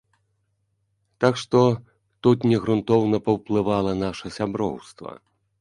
Так 1.23 1.33
што, 1.41 1.61
тут 2.27 2.47
не 2.53 2.57
грунтоўна 2.63 3.17
паўплывала 3.29 3.97
наша 4.03 4.33
сяброўства. 4.39 5.11